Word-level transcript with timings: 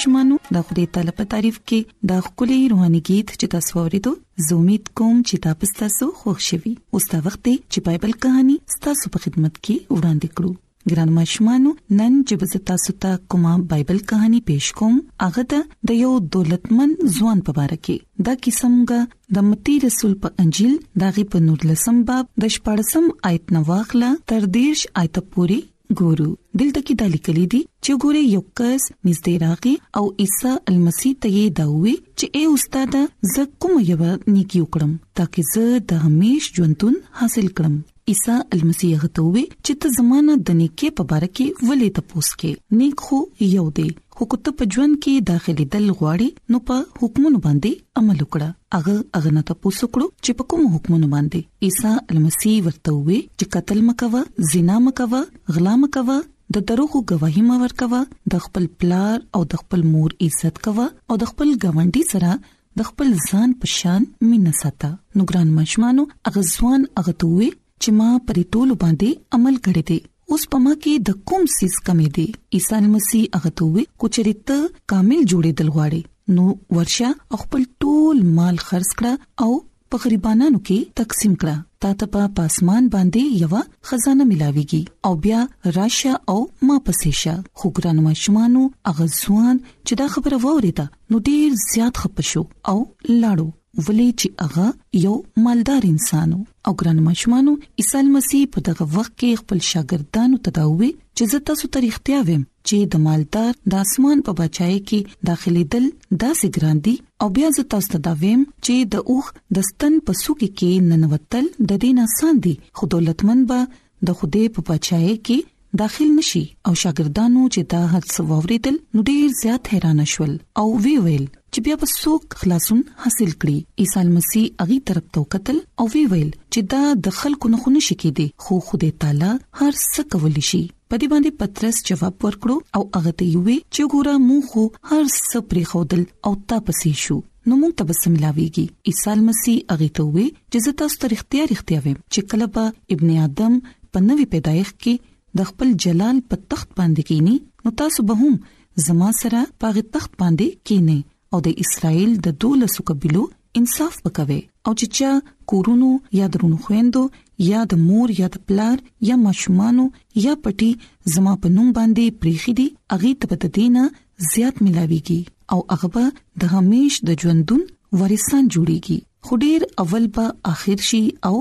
ماشومانو 0.00 0.36
د 0.56 0.62
خدای 0.66 0.84
تعالی 0.94 1.12
په 1.16 1.24
تعریف 1.32 1.56
کې 1.68 1.78
د 2.10 2.20
خولي 2.26 2.56
روحاني 2.72 2.98
गीत 3.08 3.32
چې 3.40 3.46
تاسو 3.54 3.72
ورېدو 3.78 4.12
زه 4.44 4.56
امید 4.58 4.86
کوم 5.00 5.16
چې 5.28 5.42
تاسو 5.46 5.78
تاسو 5.80 6.06
خوښ 6.20 6.38
شوي 6.48 6.72
اوس 6.98 7.08
دا 7.14 7.18
وخت 7.26 7.42
دی 7.48 7.52
چې 7.72 7.84
بایبل 7.88 8.14
کہانی 8.24 8.54
تاسو 8.86 9.10
په 9.16 9.24
خدمت 9.24 9.58
کې 9.58 9.98
وړاندې 9.98 10.38
کړو 10.38 10.92
ګران 10.92 11.12
ماشومانو 11.18 11.72
نن 11.98 12.16
چې 12.16 12.40
بز 12.42 12.56
تاسو 12.70 12.94
ته 13.06 13.18
کومه 13.34 13.52
بایبل 13.72 13.98
کہانی 14.12 14.40
پېښ 14.50 14.78
کوم 14.78 14.96
هغه 15.24 15.90
د 15.92 16.00
یو 16.04 16.12
دولتمن 16.38 16.94
ځوان 17.18 17.44
په 17.48 17.64
اړه 17.64 17.82
کې 17.88 18.24
دا 18.30 18.36
قسمګه 18.46 19.36
د 19.38 19.46
متی 19.50 19.74
رسول 19.88 20.14
په 20.24 20.44
انجیل 20.46 20.74
دغه 21.04 21.26
په 21.36 21.46
نور 21.50 21.68
لسم 21.72 22.00
باب 22.12 22.32
د 22.46 22.56
14 22.56 23.12
آیت 23.32 23.54
نو 23.58 23.62
واخله 23.72 24.10
تر 24.32 24.48
10 24.56 24.88
آیت 25.02 25.22
پورې 25.26 25.60
ګورو 25.98 26.26
دلته 26.60 26.80
کې 26.86 26.94
د 27.00 27.10
لیکلي 27.12 27.44
دي 27.54 27.60
چې 27.84 28.00
ګوره 28.02 28.20
یو 28.34 28.42
کس 28.60 28.82
نږدې 29.06 29.34
راغی 29.42 29.74
او 30.00 30.02
عیسی 30.24 30.52
المسی 30.72 31.10
ته 31.24 31.28
یې 31.36 31.46
داوي 31.60 31.94
چې 32.18 32.24
اے 32.36 32.42
استاد 32.52 32.96
زه 33.32 33.42
کوم 33.64 33.74
یو 33.90 34.02
نیکی 34.34 34.58
وکړم 34.60 34.92
ترڅو 35.20 35.44
زه 35.54 35.80
د 35.94 36.04
همیش 36.04 36.50
ژوندون 36.58 36.94
حاصل 37.22 37.46
کړم 37.56 37.74
عیسی 38.12 38.38
المسی 38.56 38.92
هغه 38.92 39.12
ته 39.18 39.32
وی 39.36 39.44
چې 39.48 39.82
ته 39.84 39.96
زمانہ 39.98 40.38
د 40.50 40.60
نیکی 40.62 40.92
په 41.00 41.08
باره 41.14 41.32
کې 41.36 41.70
ولې 41.70 41.98
تپوس 41.98 42.32
کې 42.42 42.80
نیک 42.82 43.06
خو 43.08 43.20
یو 43.56 43.66
دی 43.80 43.88
حکومت 44.20 44.48
په 44.60 44.64
ژوند 44.74 44.96
کې 45.04 45.12
داخلي 45.28 45.64
دل 45.74 45.84
غواړي 45.98 46.28
نو 46.54 46.58
په 46.70 46.76
حکمونو 47.02 47.38
باندې 47.46 47.78
عمل 48.00 48.18
وکړه 48.24 48.48
اغه 48.78 48.96
اغه 49.18 49.30
نه 49.36 49.42
تاسو 49.50 49.88
کړو 49.92 50.06
چې 50.24 50.30
په 50.40 50.46
کوم 50.52 50.64
حکمونو 50.74 51.06
باندې 51.12 51.68
عیسی 51.68 51.92
المسی 52.14 52.52
ورته 52.66 52.94
وي 53.06 53.20
چې 53.38 53.52
قتل 53.56 53.80
مکوه 53.88 54.22
زنا 54.52 54.76
مکوه 54.88 55.20
غلا 55.56 55.74
مکوه 55.84 56.18
د 56.58 56.66
دروغو 56.72 57.02
گواهی 57.14 57.44
ما 57.50 57.58
ورکوه 57.64 58.02
د 58.36 58.44
خپل 58.48 58.68
پلار 58.84 59.24
او 59.38 59.42
د 59.54 59.62
خپل 59.64 59.86
مور 59.94 60.16
عزت 60.28 60.62
کوه 60.68 60.86
او 60.88 61.20
د 61.24 61.32
خپل 61.32 61.54
ګاونډي 61.54 62.06
سره 62.12 62.80
د 62.82 62.90
خپل 62.92 63.16
ځان 63.26 63.58
په 63.64 63.72
شان 63.78 64.08
مینه 64.30 64.54
ساته 64.62 64.92
نو 65.16 65.30
ګران 65.32 65.56
مشمانو 65.60 66.08
اغه 66.30 66.46
ځوان 66.54 66.86
اغه 67.02 67.18
توې 67.24 67.60
چې 67.82 68.00
ما 68.00 68.10
پرې 68.16 68.56
ټول 68.56 68.78
باندې 68.84 69.40
عمل 69.40 69.60
کړی 69.68 69.88
دی 69.92 70.00
اوس 70.34 70.42
پما 70.50 70.72
کې 70.82 70.92
د 71.06 71.12
کوم 71.28 71.46
سیس 71.52 71.76
کمې 71.86 72.04
دي 72.16 72.24
عیسی 72.58 72.88
مسیح 72.90 73.22
هغه 73.36 73.50
ته 73.60 73.66
وی 73.76 73.82
کوچریت 74.02 74.50
کامل 74.92 75.22
جوړېدل 75.32 75.68
غواړي 75.76 76.02
نو 76.36 76.44
ورشه 76.76 77.08
خپل 77.40 77.64
ټول 77.86 78.20
مال 78.38 78.60
خرج 78.66 78.92
کړه 79.02 79.46
او 79.46 79.56
په 79.94 80.02
غریبانو 80.06 80.52
کې 80.52 80.94
تقسیم 81.02 81.34
کړه 81.34 81.84
تا 81.86 81.90
ته 82.02 82.10
په 82.14 82.30
پاسمان 82.40 82.88
باندې 82.96 83.44
یو 83.44 83.66
خزانه 83.90 84.28
ملاويږي 84.32 85.10
او 85.10 85.20
بیا 85.24 85.42
راشه 85.82 86.14
او 86.34 86.38
ما 86.70 86.78
پسېشه 86.88 87.62
خو 87.62 87.74
ګران 87.80 88.04
مشمانو 88.10 88.64
اغزوان 88.92 89.54
چې 89.54 90.04
دا 90.04 90.08
خبره 90.18 90.42
ووریده 90.46 90.88
نو 91.14 91.24
ډیر 91.30 91.60
زیات 91.70 92.04
خپشو 92.04 92.46
او 92.74 92.78
لاړو 92.80 93.54
ولې 93.86 94.08
چې 94.20 94.28
هغه 94.42 94.68
یو 95.04 95.14
مالدار 95.48 95.82
انسان 95.92 96.30
او 96.66 96.72
ګران 96.80 96.98
مشمانو 97.08 97.52
عیسی 97.82 98.02
مسیح 98.16 98.44
په 98.56 98.64
دغه 98.68 98.84
وخت 98.96 99.12
کې 99.20 99.40
خپل 99.42 99.58
شاګردانو 99.70 100.40
ته 100.46 100.50
داوي 100.56 100.88
چې 101.16 101.22
زه 101.34 101.38
تاسو 101.50 101.64
ته 101.76 101.82
اړتیا 101.90 102.18
ویم 102.30 102.42
چې 102.68 102.76
د 102.94 103.04
مالدار 103.06 103.52
د 103.74 103.84
اسمان 103.84 104.18
په 104.30 104.38
بچای 104.40 104.76
کې 104.90 104.98
داخلي 105.30 105.64
دل 105.76 105.84
داسې 106.22 106.46
ګراندي 106.58 106.94
او 107.24 107.30
بیا 107.38 107.48
زه 107.60 107.66
تاسو 107.76 107.88
ته 107.94 107.98
داویم 108.08 108.42
چې 108.64 108.74
د 108.92 108.94
اوخ 109.14 109.26
د 109.58 109.68
ستن 109.70 109.92
په 110.10 110.22
سوکې 110.22 110.48
کې 110.58 110.72
ننوتل 110.90 111.46
د 111.72 111.82
دین 111.86 111.98
آسان 112.08 112.34
دي 112.48 112.54
خو 112.80 112.92
دولتمن 112.96 113.40
به 113.52 113.60
د 113.74 114.08
خوده 114.18 114.42
په 114.54 114.60
بچای 114.72 115.14
کې 115.26 115.38
داخل 115.84 116.08
نشي 116.20 116.44
او 116.66 116.72
شاګردانو 116.82 117.42
چې 117.54 117.62
دا 117.72 117.82
حد 117.92 118.04
سووریدل 118.14 118.76
نو 118.94 119.06
ډیر 119.10 119.26
زیات 119.42 119.62
حیران 119.74 120.00
شول 120.12 120.32
او 120.62 120.66
وی 120.86 120.96
ویل 121.04 121.26
چې 121.54 121.60
بیا 121.66 121.76
به 121.80 121.86
څوک 122.00 122.22
خلاصون 122.40 122.80
حاصل 123.04 123.30
کړي 123.44 123.58
عیسی 123.84 124.02
مسیح 124.16 124.46
اغي 124.64 124.76
طرف 124.90 125.04
ته 125.16 125.22
وکتل 125.22 125.56
او 125.84 125.86
وی 125.94 126.02
ویل 126.12 126.28
چې 126.52 126.60
دا 126.74 126.82
د 127.06 127.16
خلکو 127.18 127.46
نه 127.54 127.58
خونه 127.64 127.80
شي 127.86 127.96
کېدی 128.02 128.26
خو 128.44 128.54
خدای 128.68 128.90
تعالی 129.04 129.30
هر 129.58 129.72
څه 129.92 130.02
کولی 130.12 130.44
شي 130.50 130.60
پدې 130.90 131.06
باندې 131.12 131.30
پترس 131.42 131.76
جواب 131.90 132.14
ورکړو 132.26 132.56
او 132.76 132.82
هغه 132.98 133.12
ته 133.22 133.42
وی 133.46 133.56
چې 133.74 133.82
ګوره 133.94 134.14
مونږ 134.28 134.42
خو 134.50 134.62
هر 134.92 135.04
څه 135.30 135.38
پری 135.54 135.64
خودل 135.74 136.02
او 136.30 136.34
تاسو 136.54 136.92
شو 137.04 137.18
نو 137.48 137.52
مونږ 137.62 137.72
ته 137.82 137.90
بسم 137.92 138.12
لاويږي 138.24 138.66
عیسی 138.94 139.18
مسیح 139.30 139.58
اغه 139.76 139.88
ته 140.00 140.08
وی 140.16 140.26
چې 140.52 140.66
زه 140.68 140.78
تاسو 140.86 141.02
ته 141.04 141.16
اختیار 141.20 141.56
اختیار 141.58 141.84
ویم 141.90 142.00
چې 142.00 142.34
کله 142.34 142.52
به 142.56 142.96
ابن 142.96 143.12
آدم 143.28 143.60
په 143.70 144.08
نوې 144.08 144.34
پیدایښت 144.34 144.76
کې 144.82 145.38
د 145.38 145.50
خپل 145.54 145.76
جلال 145.86 146.24
په 146.32 146.44
تخت 146.52 146.70
باندې 146.80 147.12
کینی 147.12 147.36
نو 147.66 147.78
تاسو 147.84 148.06
به 148.10 148.24
هم 148.26 148.42
زما 148.90 149.12
سره 149.22 149.46
په 149.64 149.86
تخت 149.96 150.12
باندې 150.22 150.68
کینی 150.70 151.00
او 151.34 151.40
د 151.46 151.60
اسرایل 151.62 152.12
د 152.26 152.36
دولسو 152.44 152.80
قبيلو 152.90 153.22
انصاف 153.58 153.94
وکوي 154.06 154.38
او 154.70 154.72
چې 154.80 154.86
چا 154.98 155.10
کورونو 155.52 155.90
یا 156.18 156.26
درونو 156.36 156.56
خويندو 156.64 157.02
یا 157.50 157.60
د 157.72 157.82
مور 157.88 158.12
یا 158.20 158.28
د 158.36 158.42
پلار 158.50 158.76
یا 159.08 159.16
ماشومانو 159.26 159.84
یا 160.24 160.32
پټي 160.46 160.70
زما 161.14 161.34
په 161.44 161.52
نوم 161.58 161.68
باندې 161.78 162.18
پریخي 162.24 162.54
دي 162.62 162.66
اغه 162.96 163.12
تبت 163.24 163.46
دینه 163.60 163.84
زیات 164.32 164.60
ملاويږي 164.62 165.20
او 165.56 165.60
هغه 165.74 165.90
به 165.98 166.44
د 166.44 166.52
همیش 166.56 166.98
د 167.12 167.20
ژوندون 167.22 167.62
ورسان 168.02 168.50
جوړيږي 168.54 168.98
خډیر 169.26 169.60
اول 169.86 170.04
به 170.18 170.26
اخر 170.56 170.84
شي 170.90 171.02
او 171.30 171.34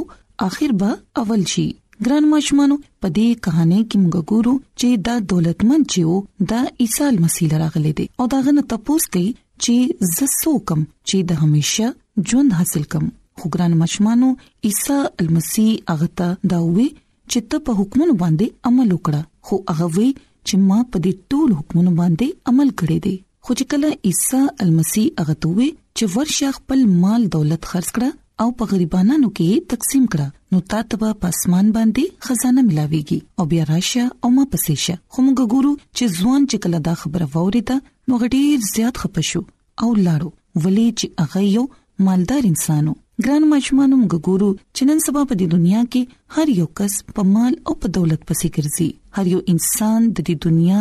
اخر 0.51 0.71
به 0.83 0.91
اول 1.25 1.43
شي 1.55 1.67
ګران 2.07 2.29
ماشمانو 2.33 2.75
په 3.01 3.07
دې 3.19 3.45
کہانی 3.47 3.81
کې 3.89 3.97
موږ 4.05 4.33
ګورو 4.33 4.55
چې 4.79 4.89
دا 5.11 5.15
دولتمن 5.35 5.81
چې 5.91 6.15
و 6.15 6.49
دا 6.51 6.61
عیسی 6.85 7.13
مسیح 7.25 7.57
راغلی 7.63 7.93
دی 8.01 8.07
او 8.19 8.31
دا 8.33 8.39
غنه 8.49 8.63
تاسو 8.73 9.07
کوي 9.15 9.27
چې 9.65 9.75
زه 10.15 10.25
سوکم 10.39 10.81
چې 11.07 11.17
د 11.29 11.31
همیشه 11.43 11.87
ژوند 12.31 12.51
حاصل 12.59 12.83
کم 12.95 13.05
خو 13.41 13.45
ګران 13.55 13.73
مشمانو 13.83 14.29
عیسی 14.69 14.99
المسی 15.23 15.67
هغه 15.93 16.07
ته 16.21 16.27
دا 16.53 16.59
وی 16.77 16.87
چې 17.31 17.39
ته 17.53 17.57
په 17.69 17.81
حکمونو 17.81 18.13
باندې 18.23 18.45
عمل 18.71 18.89
وکړه 18.93 19.21
خو 19.49 19.55
هغه 19.71 19.87
وی 19.97 20.07
چې 20.47 20.55
ما 20.69 20.79
په 20.93 20.97
دې 21.03 21.13
ټول 21.33 21.49
حکمونو 21.59 21.91
باندې 22.01 22.27
عمل 22.53 22.69
کړی 22.79 22.97
دی 23.05 23.15
خو 23.47 23.51
چې 23.57 23.65
کله 23.71 23.89
عیسی 24.11 24.41
المسی 24.67 25.03
هغه 25.21 25.35
ته 25.45 25.53
وی 25.59 25.69
چې 25.97 26.05
ورشه 26.17 26.47
خپل 26.59 26.79
مال 27.03 27.21
دولت 27.37 27.63
خرج 27.73 27.87
کړه 27.99 28.09
او 28.43 28.49
په 28.59 28.65
غریبانو 28.71 29.29
کې 29.37 29.55
تقسیم 29.71 30.03
کړه 30.11 30.27
نو 30.55 30.59
تاسو 30.73 30.97
به 30.99 31.07
پسمان 31.23 31.71
باندې 31.77 32.27
خزانه 32.27 32.63
ملاويږي 32.67 33.17
او 33.41 33.47
بیا 33.53 33.65
راشه 33.71 34.03
او 34.23 34.29
ما 34.35 34.45
پسې 34.53 34.75
شه 34.85 34.95
خو 35.13 35.25
موږ 35.25 35.49
ګورو 35.55 35.71
چې 35.97 36.13
ځوان 36.19 36.45
چې 36.51 36.61
کله 36.65 36.79
دا 36.87 36.93
خبره 37.01 37.27
ووریده 37.33 37.77
نو 38.09 38.19
غټي 38.23 38.41
زیات 38.69 39.01
خپشو 39.03 39.41
او 39.83 39.89
لاړو 40.05 40.63
ولې 40.65 40.87
چې 41.01 41.23
هغه 41.23 41.43
یو 41.47 41.65
مالدار 42.09 42.49
انسانو 42.51 42.95
ګران 43.25 43.49
مچمانو 43.53 44.01
موږ 44.03 44.23
ګورو 44.31 44.49
چې 44.75 44.89
نن 44.91 45.03
سبا 45.07 45.25
په 45.31 45.39
دې 45.41 45.57
دنیا 45.57 45.83
کې 45.91 46.37
هر 46.37 46.55
یو 46.59 46.69
کس 46.81 46.99
په 47.15 47.27
مال 47.35 47.61
او 47.67 47.75
په 47.83 47.95
دولت 47.99 48.27
پسې 48.29 48.59
ګرځي 48.59 49.17
هر 49.17 49.33
یو 49.35 49.43
انسان 49.55 50.11
د 50.13 50.19
دې 50.29 50.49
دنیا 50.49 50.79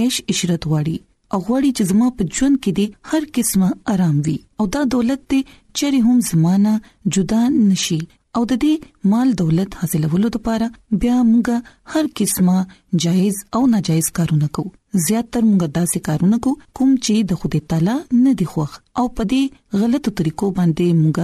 عيش 0.00 0.22
عشرت 0.34 0.64
وړي 0.72 0.96
او 1.36 1.40
غواړي 1.46 1.70
چې 1.76 1.82
زما 1.90 2.06
په 2.18 2.22
ژوند 2.36 2.56
کې 2.62 2.70
دي 2.76 2.84
هر 3.08 3.22
قسمه 3.36 3.68
آرام 3.94 4.16
وي 4.26 4.36
او 4.62 4.66
دا 4.76 4.82
دولت 4.94 5.22
ته 5.32 5.40
چیرې 5.76 6.00
هم 6.06 6.18
زمانہ 6.30 6.72
جدا 7.16 7.40
نشي 7.56 7.98
او 8.38 8.42
د 8.52 8.60
دې 8.62 8.72
مال 9.14 9.28
دولت 9.42 9.76
حاصلولو 9.82 10.28
لپاره 10.36 10.66
بیا 11.04 11.18
موږ 11.32 11.94
هر 11.94 12.04
قسمه 12.18 12.56
جایز 13.06 13.36
او 13.60 13.62
ناجایز 13.74 14.08
کارونه 14.20 14.50
کوو 14.58 15.04
زیاتره 15.08 15.44
موږ 15.50 15.64
داسې 15.78 15.98
کارونه 16.08 16.40
کوو 16.46 16.60
کوم 16.80 16.90
چې 17.04 17.28
د 17.32 17.40
خدای 17.42 17.62
تعالی 17.72 17.96
نه 18.24 18.32
دی 18.42 18.46
خوښ 18.54 18.70
او 19.02 19.06
په 19.20 19.30
دې 19.34 19.84
غلطو 19.84 20.16
طریقو 20.20 20.48
باندې 20.60 21.00
موږ 21.00 21.18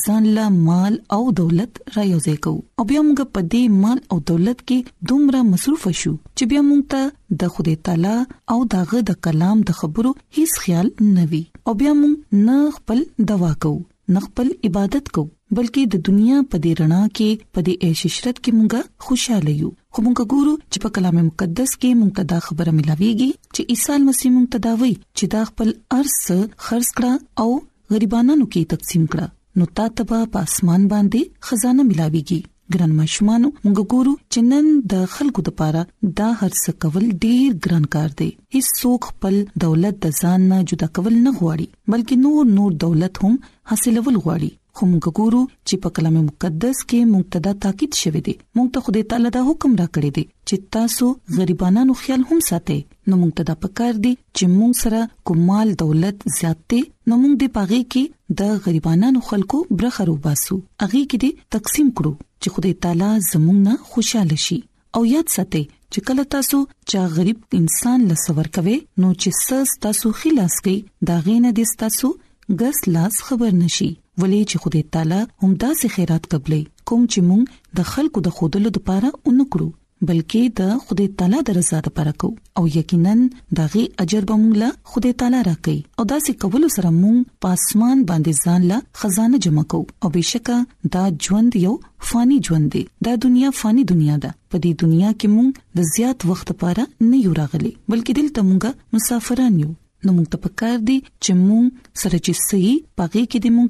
ځان 0.00 0.24
له 0.36 0.44
مال 0.66 0.94
او 1.16 1.20
دولت 1.38 1.72
را 1.96 2.02
یوځای 2.12 2.38
کوو 2.46 2.60
او 2.78 2.82
بیا 2.90 3.00
موږ 3.06 3.20
په 3.36 3.40
دې 3.52 3.62
مال 3.84 3.98
او 4.14 4.18
دولت 4.30 4.58
کې 4.68 4.78
دومره 5.12 5.40
مصروف 5.50 5.82
شو 6.00 6.12
چې 6.36 6.42
بیا 6.52 6.60
موږ 6.68 6.80
ته 6.94 7.02
د 7.42 7.54
خدای 7.56 7.74
تعالی 7.88 8.14
او 8.54 8.58
دغه 8.74 8.98
د 9.10 9.18
کلام 9.28 9.56
د 9.70 9.78
خبرو 9.80 10.10
هیڅ 10.38 10.52
خیال 10.66 10.88
نه 11.16 11.24
وي 11.32 11.42
او 11.66 11.72
بیا 11.82 11.92
موږ 12.02 12.14
نه 12.46 12.56
خپل 12.76 12.98
دوا 13.32 13.50
کوو 13.66 13.80
نه 14.16 14.20
خپل 14.28 14.46
عبادت 14.70 15.06
کوو 15.18 15.28
بلکې 15.56 15.82
د 15.96 16.04
دنیا 16.10 16.36
په 16.50 16.62
دې 16.64 16.72
رڼا 16.84 17.02
کې 17.18 17.52
په 17.56 17.66
دې 17.66 17.88
عیش 17.88 18.18
شرت 18.18 18.36
کې 18.40 18.60
مونږه 18.60 19.08
خوشاله 19.08 19.56
یو 19.62 19.70
خو 19.94 20.06
مونږه 20.06 20.30
ګورو 20.34 20.54
چې 20.72 20.78
په 20.86 20.94
کلام 20.98 21.18
مقدس 21.26 21.74
کې 21.74 22.00
مونږ 22.00 22.20
ته 22.20 22.30
دا 22.32 22.38
خبره 22.46 22.74
ملاويږي 22.78 23.30
چې 23.54 23.74
عیسی 23.74 24.00
مسیح 24.08 24.34
مونږ 24.38 24.56
ته 24.56 24.66
دا 24.70 24.74
وایي 24.82 24.96
چې 25.02 25.36
دا 25.36 25.44
خپل 25.50 25.74
ارث 25.98 26.18
خرڅ 26.32 26.96
کړه 26.96 27.46
او 27.46 27.60
غریبانو 27.96 28.38
کې 28.42 28.70
تقسیم 28.74 29.04
کړه 29.14 29.38
نو 29.60 29.64
تاسو 29.78 30.04
په 30.10 30.42
اسمان 30.50 30.84
باندې 30.92 31.20
خزانه 31.48 31.84
ملاويږي 31.88 32.38
ګران 32.76 32.92
مشمانو 33.00 33.48
موږ 33.64 33.80
ګورو 33.94 34.12
چې 34.32 34.44
نن 34.52 34.70
د 34.92 35.02
خلکو 35.14 35.44
لپاره 35.48 35.82
دا 36.20 36.28
هرڅه 36.42 36.74
کول 36.84 37.08
ډیر 37.24 37.58
ګران 37.66 37.84
کار 37.96 38.14
دی 38.20 38.28
هیڅ 38.56 38.70
څوک 38.80 39.10
خپل 39.10 39.36
دولت 39.66 40.00
د 40.06 40.16
ځان 40.20 40.48
نه 40.54 40.60
جدا 40.72 40.88
کول 41.00 41.12
نه 41.26 41.32
غواړي 41.42 41.66
بلکې 41.92 42.16
نور 42.26 42.50
نور 42.60 42.80
دولت 42.86 43.14
هم 43.26 43.36
حاصلول 43.72 44.16
غواړي 44.24 44.50
کوم 44.80 44.92
ګورو 45.06 45.38
چې 45.68 45.74
په 45.86 45.94
کلام 45.96 46.14
مقدس 46.26 46.78
کې 46.90 47.00
مقتدا 47.14 47.50
تاکید 47.64 47.92
شوی 48.02 48.20
دی 48.28 48.32
مونږ 48.56 48.68
ته 48.76 48.84
خدای 48.86 49.02
تعالی 49.10 49.30
دا 49.36 49.40
حکم 49.48 49.70
راکړی 49.82 50.10
دی 50.18 50.24
چې 50.48 50.56
تاسو 50.76 51.06
غریبانو 51.40 51.96
خیال 52.02 52.22
هم 52.30 52.38
ساتئ 52.48 52.78
نو 53.12 53.18
مقتدا 53.24 53.54
پکار 53.66 53.94
دی 54.06 54.12
چې 54.36 54.44
مونږ 54.58 54.74
سره 54.82 55.00
کومال 55.30 55.68
دولت 55.84 56.16
زیاتې 56.36 56.80
نو 57.08 57.14
مونږ 57.22 57.34
د 57.44 57.52
پاغي 57.58 57.82
کې 57.82 58.36
د 58.38 58.40
غریبانو 58.66 59.18
خلکو 59.28 59.58
برخه 59.78 60.08
روباسو 60.10 60.54
اغه 60.86 61.02
کې 61.10 61.18
دی 61.24 61.30
تقسیم 61.56 61.86
کړو 61.96 62.12
چې 62.42 62.48
خدای 62.58 62.74
تعالی 62.86 63.12
زموږ 63.30 63.56
نه 63.68 63.74
خوشاله 63.94 64.38
شي 64.48 64.58
او 64.98 65.02
یاد 65.12 65.32
ساتئ 65.38 65.62
چې 65.92 66.06
کله 66.12 66.24
تاسو 66.36 66.62
چې 66.88 67.14
غریب 67.18 67.58
انسان 67.60 68.08
لسور 68.12 68.50
کوي 68.58 68.76
نو 69.04 69.12
چې 69.22 69.42
سس 69.46 69.76
تاسو 69.88 70.14
خلاص 70.22 70.60
کی 70.68 70.76
دا 71.12 71.18
غینه 71.28 71.56
د 71.60 71.72
تاسو 71.84 72.12
ګس 72.62 72.80
لاس 72.96 73.20
خبر 73.28 73.58
نشي 73.64 73.90
ولې 74.20 74.40
چې 74.52 74.56
خدای 74.62 74.82
تعالی 74.94 75.18
هم 75.42 75.52
داسې 75.66 75.86
خیرات 75.94 76.24
قبلې 76.32 76.60
کوم 76.90 77.02
چې 77.12 77.18
موږ 77.28 77.42
د 77.78 77.86
خلکو 77.92 78.18
د 78.26 78.34
خودلو 78.40 78.68
لپاره 78.76 79.08
اونکړو 79.26 79.68
بلکې 80.08 80.42
د 80.58 80.82
خدای 80.86 81.06
تعالی 81.20 81.38
د 81.48 81.56
رضا 81.58 81.78
لپاره 81.86 82.12
کو 82.24 82.28
او 82.60 82.64
یقینا 82.78 83.14
دغه 83.58 83.82
اجر 84.04 84.22
به 84.30 84.34
موږ 84.42 84.54
له 84.62 84.68
خدای 84.94 85.12
تعالی 85.22 85.40
راکې 85.48 85.76
او 85.98 86.02
داسې 86.12 86.30
قبول 86.44 86.64
سره 86.76 86.90
موږ 87.02 87.18
پاسمان 87.46 87.96
باندې 88.10 88.32
ځان 88.48 88.60
لا 88.72 88.78
خزانه 89.02 89.38
جمع 89.48 89.64
کو 89.74 89.80
او 90.04 90.14
بشکه 90.16 90.56
دا 90.96 91.04
ژوند 91.28 91.50
یو 91.66 91.74
فانی 92.12 92.38
ژوند 92.50 92.68
دی 92.76 92.82
دا 93.08 93.12
دنیا 93.26 93.50
فانی 93.62 93.82
دنیا 93.92 94.16
ده 94.26 94.30
په 94.50 94.56
دې 94.62 94.72
دنیا 94.86 95.10
کې 95.20 95.28
مونږ 95.34 95.50
د 95.80 95.92
زیات 95.94 96.18
وخت 96.32 96.46
لپاره 96.54 96.82
نه 97.12 97.16
یو 97.28 97.32
راغلي 97.44 97.72
بلکې 97.90 98.12
دلته 98.22 98.40
مونږه 98.50 98.70
مسافران 98.98 99.54
یو 99.64 99.70
نو 100.06 100.10
موږ 100.16 100.26
ته 100.34 100.38
پکار 100.44 100.76
دي 100.90 100.94
چې 101.24 101.30
موږ 101.46 101.64
سره 102.02 102.16
چې 102.24 102.32
صحیح 102.48 102.78
پغې 102.98 103.22
کې 103.30 103.38
د 103.44 103.46
موږ 103.56 103.68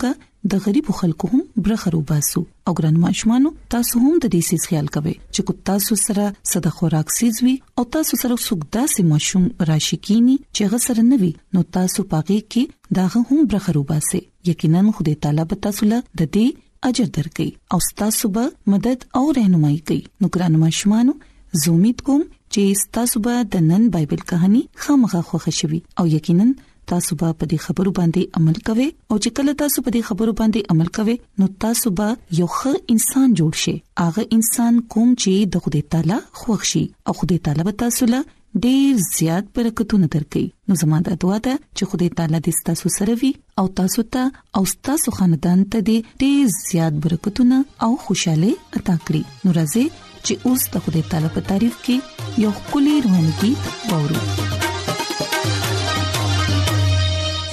د 0.52 0.62
غریب 0.66 0.86
خلکو 1.00 1.26
هم 1.32 1.42
برخه 1.66 1.90
وباسو 1.96 2.40
او 2.70 2.74
ګران 2.78 2.96
ماشومان 3.04 3.44
تاسو 3.74 4.00
هم 4.04 4.12
د 4.14 4.24
دې 4.34 4.40
سیس 4.48 4.64
خیال 4.70 4.88
کوئ 4.96 5.12
چې 5.34 5.46
کو 5.50 5.56
تاسو 5.70 5.98
سره 6.04 6.26
صد 6.52 6.68
خوراک 6.78 7.14
سیز 7.18 7.40
وي 7.46 7.54
او 7.80 7.84
تاسو 7.96 8.18
سره 8.22 8.38
سګدا 8.46 8.82
سي 8.94 9.02
ماشوم 9.12 9.44
راشي 9.70 9.96
کینی 10.08 10.36
چې 10.56 10.72
غسر 10.74 11.02
نه 11.10 11.20
وي 11.24 11.30
نو 11.56 11.64
تاسو 11.78 12.06
پغې 12.14 12.52
کې 12.54 12.96
داغه 13.00 13.24
هم 13.30 13.46
برخه 13.54 13.76
وباسي 13.80 14.22
یقینا 14.50 14.84
خدای 15.00 15.18
تعالی 15.26 15.46
به 15.52 15.62
تاسو 15.68 15.90
له 15.94 16.02
د 16.22 16.30
دې 16.36 16.92
اجر 16.92 17.12
درکړي 17.18 17.76
او 17.76 17.82
تاسو 18.04 18.32
به 18.38 18.74
مدد 18.76 19.06
او 19.20 19.24
راهنمایي 19.40 19.82
کوي 19.90 20.02
نو 20.20 20.32
ګران 20.36 20.60
ماشومان 20.66 21.14
زه 21.62 21.76
امید 21.76 22.00
کوم 22.08 22.26
چې 22.54 22.64
تاسو 22.96 23.16
به 23.24 23.34
د 23.52 23.64
نن 23.70 23.84
بایبل 23.96 24.22
કહاني 24.30 24.60
خامخا 24.86 25.20
خوښ 25.28 25.44
شوي 25.60 25.78
او 26.02 26.04
یقینا 26.16 26.46
تاسو 26.90 27.12
به 27.20 27.28
په 27.38 27.44
دې 27.52 27.58
خبرو 27.66 27.92
باندې 27.98 28.22
عمل 28.40 28.56
کوئ 28.66 28.88
او 29.10 29.16
چې 29.22 29.30
کله 29.38 29.52
تاسو 29.62 29.78
په 29.86 29.90
دې 29.94 30.02
خبرو 30.08 30.32
باندې 30.40 30.66
عمل 30.72 30.88
کوئ 30.96 31.16
نو 31.42 31.46
تاسو 31.66 31.88
به 31.98 32.08
یو 32.40 32.48
ښه 32.58 32.72
انسان 32.96 33.26
جوړ 33.40 33.52
شئ 33.62 33.74
هغه 34.06 34.22
انسان 34.38 34.72
کوم 34.94 35.08
چې 35.22 35.32
د 35.56 35.66
خدای 35.66 35.82
تعالی 35.96 36.18
خوښ 36.40 36.60
شي 36.74 36.84
او 37.06 37.12
خدای 37.22 37.38
تعالی 37.48 37.62
به 37.70 37.74
تاسو 37.84 38.02
له 38.14 38.20
ډیر 38.64 38.94
زیات 39.16 39.44
برکتونه 39.56 40.06
درکړي 40.14 40.46
نو 40.70 40.78
زموږ 40.80 41.00
د 41.06 41.10
دعا 41.24 41.36
ته 41.44 41.54
چې 41.76 41.82
خدای 41.92 42.08
تعالی 42.16 42.38
دې 42.46 42.52
تاسو 42.66 42.86
سره 42.96 43.12
وي 43.20 43.30
او 43.62 43.64
تاسو 43.78 44.00
ته 44.12 44.22
او 44.58 44.62
تاسو 44.88 45.08
خاندان 45.18 45.58
ته 45.74 45.78
دې 45.88 45.98
ډیر 46.24 46.44
زیات 46.68 46.94
برکتونه 47.06 47.56
او 47.86 47.90
خوشحالي 48.08 48.52
عطا 48.80 48.96
کړي 49.06 49.22
نو 49.44 49.50
راځي 49.58 49.84
چې 50.26 50.32
اوس 50.46 50.62
د 50.72 50.74
خدای 50.84 51.02
تعالی 51.14 51.28
په 51.34 51.40
تعریف 51.52 51.74
کې 51.84 51.96
یو 52.44 52.52
کلی 52.70 52.96
روانګي 53.06 53.52
وورو 53.92 54.26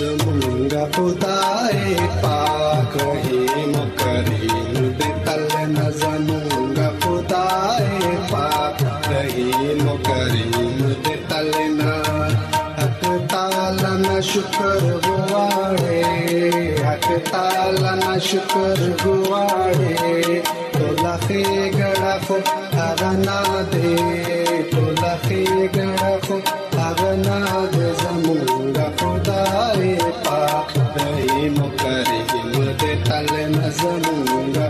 زمونږ 0.02 0.84
خدای 0.96 1.80
پاک 2.28 2.92
هي 3.24 3.40
مکرې 3.74 4.39
शुक्र 14.40 15.00
गुवाडे 15.04 16.02
हक 16.84 17.08
ताला 17.30 17.94
ना 18.02 18.12
शुक्र 18.26 18.90
गुवाडे 19.02 20.40
तोला 20.76 21.16
खे 21.26 21.42
गड़ा 21.76 22.14
खो 22.28 22.36
अगना 22.86 23.36
दे 23.74 23.92
तोला 24.74 25.14
खे 25.26 25.44
गड़ा 25.78 26.12
खो 26.28 26.38
अगना 26.86 27.36
दे 27.76 27.92
जमुंगा 28.04 28.88
खुदा 29.02 29.42
रे 29.80 29.94
पाक 30.28 30.72
दही 30.98 31.50
मुकर 31.58 32.16
हिमते 32.32 32.96
तल 33.10 33.36
न 33.58 33.72
जमुंगा 33.82 34.69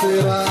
será. 0.00 0.49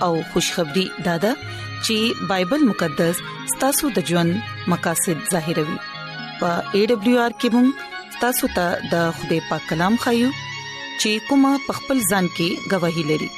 او 0.08 0.12
خوشخبری 0.34 0.86
دادا 1.08 1.34
چې 1.46 2.28
بایبل 2.34 2.68
مقدس 2.74 3.24
ستاسو 3.56 3.94
د 4.00 4.08
ژوند 4.12 4.54
مقاصد 4.76 5.26
ظاهروي 5.36 5.80
او 6.50 6.54
ای 6.78 6.86
ډبلیو 6.94 7.24
آر 7.28 7.38
کوم 7.46 7.74
تاسو 8.22 8.48
ته 8.56 8.66
د 8.94 9.04
خدای 9.20 9.40
پاک 9.50 9.68
کلام 9.70 9.96
خایو 10.04 10.30
چې 10.40 11.26
کومه 11.30 11.52
پخپل 11.68 12.02
ځان 12.10 12.28
کې 12.38 12.72
گواہی 12.72 13.04
لري 13.12 13.30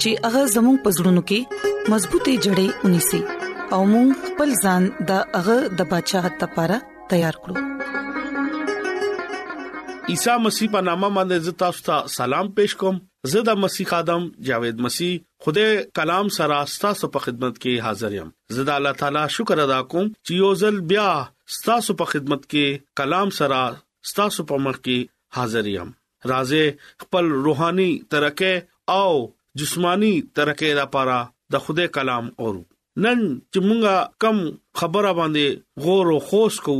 چې 0.01 0.09
هغه 0.25 0.41
زموږ 0.55 0.77
پزړونو 0.87 1.21
کې 1.31 1.89
مضبوطې 1.91 2.33
جړې 2.45 2.67
ونی 2.83 3.01
سي 3.09 3.21
او 3.73 3.81
موږ 3.93 4.07
خپل 4.31 4.49
ځان 4.63 4.81
د 5.09 5.11
هغه 5.37 5.57
د 5.81 5.93
بچاغت 5.93 6.35
لپاره 6.45 6.77
تیار 7.13 7.35
کړو 7.45 7.55
عیسی 10.11 10.33
مسیح 10.45 10.67
په 10.75 10.79
نامه 10.87 11.09
باندې 11.17 11.37
زه 11.49 11.55
تاسو 11.63 11.81
ته 11.87 11.97
سلام 12.17 12.47
پېښ 12.57 12.71
کوم 12.83 12.95
زه 13.33 13.39
د 13.49 13.61
مسیح 13.63 13.93
ادم 13.97 14.23
جاوید 14.47 14.81
مسیح 14.85 15.13
خدای 15.45 15.69
کلام 15.99 16.31
سره 16.37 16.57
تاسو 16.85 17.09
په 17.15 17.25
خدمت 17.27 17.53
کې 17.63 17.85
حاضر 17.87 18.17
یم 18.19 18.33
زه 18.57 18.67
د 18.69 18.77
الله 18.81 18.99
تعالی 19.03 19.23
شکر 19.37 19.63
ادا 19.67 19.79
کوم 19.93 20.09
چې 20.09 20.43
یو 20.43 20.51
ځل 20.65 20.81
بیا 20.93 21.07
تاسو 21.69 21.95
په 22.01 22.15
خدمت 22.15 22.41
کې 22.53 22.87
کلام 23.01 23.31
سره 23.39 23.61
ستاسو 24.09 24.41
په 24.51 24.55
مخ 24.65 24.77
کې 24.85 24.97
حاضر 25.37 25.65
یم 25.77 25.89
راځي 26.31 26.65
خپل 27.03 27.25
روحاني 27.47 27.89
ترکه 28.15 28.53
او 29.01 29.11
جسمانی 29.61 30.13
ترکه 30.39 30.69
لپاره 30.81 31.17
د 31.55 31.65
خوده 31.67 31.85
کلام 31.97 32.25
اورو 32.41 32.59
نن 33.05 33.19
چې 33.51 33.59
مونږه 33.67 33.95
کم 34.25 34.37
خبره 34.81 35.11
باندې 35.19 35.45
غور 35.87 36.05
او 36.15 36.19
خوش 36.31 36.53
کو 36.67 36.77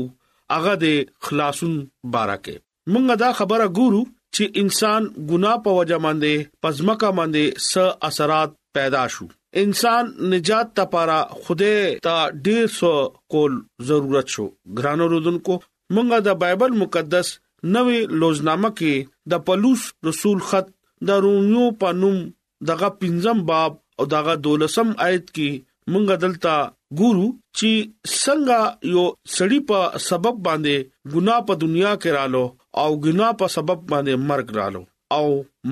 هغه 0.55 0.73
د 0.85 1.05
خلاصون 1.27 1.73
بارکه 2.17 2.55
مونږه 2.93 3.15
دا 3.23 3.29
خبره 3.39 3.67
ګورو 3.79 4.01
چې 4.35 4.43
انسان 4.65 5.01
ګنا 5.31 5.53
په 5.67 5.79
وجه 5.79 5.97
باندې 6.05 6.51
پزماکه 6.65 7.09
باندې 7.19 7.45
س 7.69 8.03
اثرات 8.11 8.49
پیدا 8.79 9.01
شو 9.15 9.25
انسان 9.61 10.07
نجات 10.33 10.79
لپاره 10.81 11.17
خوده 11.41 11.73
ته 12.05 12.21
ډیر 12.45 12.71
سو 12.75 12.93
کول 13.35 13.59
ضرورت 13.91 14.33
شو 14.37 14.45
ګرانو 14.79 15.07
رودونکو 15.13 15.57
مونږه 15.95 16.17
د 16.27 16.37
بایبل 16.43 16.71
مقدس 16.83 17.27
نوې 17.75 17.99
لوزنامه 18.21 18.69
کې 18.79 18.93
د 19.31 19.43
پولس 19.49 19.81
رسول 20.07 20.39
خط 20.49 20.67
د 21.07 21.21
روميو 21.25 21.65
په 21.83 21.89
نوم 22.01 22.17
دغه 22.69 22.89
پنځم 23.01 23.37
باب 23.51 23.71
او 23.97 24.03
دغه 24.15 24.33
دولسم 24.45 24.89
آیت 25.07 25.25
کې 25.35 25.49
مونږه 25.91 26.15
دلته 26.23 26.53
ګورو 27.01 27.27
چې 27.59 27.71
څنګه 28.23 28.59
یو 28.93 29.05
سړی 29.35 29.59
په 29.69 29.79
سبب 30.09 30.35
باندې 30.47 30.75
ګنا 31.13 31.37
په 31.47 31.53
دنیا 31.63 31.93
کې 32.01 32.09
رالو 32.17 32.45
او 32.83 32.89
ګنا 33.05 33.29
په 33.41 33.45
سبب 33.55 33.79
باندې 33.91 34.13
مرګ 34.29 34.47
رالو 34.59 34.81
او 35.17 35.27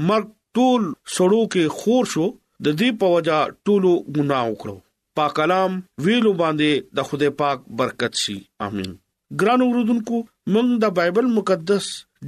مرګ 0.09 0.27
ټول 0.55 0.81
سړو 1.15 1.41
کې 1.53 1.63
خور 1.77 2.03
شو 2.13 2.27
د 2.65 2.79
دې 2.79 2.89
په 3.03 3.07
وجا 3.15 3.39
ټولو 3.65 3.91
ګنا 4.17 4.39
وکړو 4.47 4.77
پاک 5.19 5.31
کلام 5.37 5.71
ویلو 6.03 6.31
باندې 6.41 6.71
د 6.97 7.09
خدای 7.11 7.31
پاک 7.43 7.57
برکت 7.79 8.13
شي 8.23 8.37
امين 8.67 8.91
ګران 9.39 9.61
اوردونکو 9.65 10.17
موږ 10.53 10.67
د 10.83 10.93
بایبل 10.97 11.25
مقدس 11.37 11.85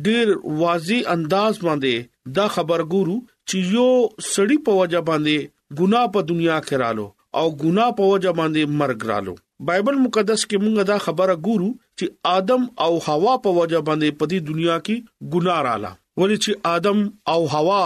ډیر 0.08 0.28
واضح 0.62 1.00
انداز 1.16 1.54
باندې 1.68 1.96
دا 2.38 2.46
خبر 2.58 2.80
ګورو 2.94 3.16
چې 3.50 3.58
یو 3.78 3.90
سړی 4.34 4.58
په 4.68 4.72
وجه 4.82 5.02
باندې 5.10 5.38
ګنا 5.82 6.04
په 6.18 6.28
دنیا 6.30 6.58
کې 6.68 6.76
رالو 6.84 7.08
او 7.42 7.46
ګنا 7.64 7.88
په 7.98 8.04
وجه 8.14 8.32
باندې 8.40 8.64
مرګ 8.84 9.00
رالو 9.12 9.34
بایبل 9.70 9.96
مقدس 10.06 10.42
کې 10.50 10.58
موږ 10.64 10.74
دا 10.92 10.98
خبره 11.08 11.36
ګورو 11.50 11.70
چې 11.98 12.06
آدم 12.38 12.62
او 12.88 12.92
حوا 13.10 13.34
په 13.48 13.54
وجه 13.60 13.80
باندې 13.88 14.10
په 14.22 14.26
دې 14.32 14.40
دنیا 14.52 14.78
کې 14.86 14.96
ګنا 15.36 15.58
رااله 15.68 15.92
ولې 16.20 16.38
چې 16.44 16.52
آدم 16.76 17.00
او 17.34 17.42
حوا 17.58 17.82